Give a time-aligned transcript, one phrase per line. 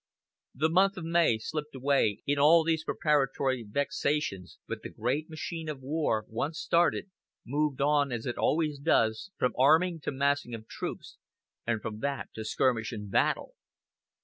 [0.55, 5.69] The month of May slipped away in all these preparatory vexations; but the great machine
[5.69, 7.11] of war, once started,
[7.45, 11.19] moved on as it always does, from arming to massing of troops,
[11.67, 13.53] and from that to skirmish and battle.